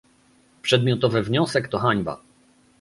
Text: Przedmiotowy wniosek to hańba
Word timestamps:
Przedmiotowy 0.61 1.23
wniosek 1.23 1.67
to 1.67 1.79
hańba 1.79 2.21